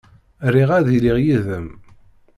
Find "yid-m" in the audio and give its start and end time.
1.25-1.67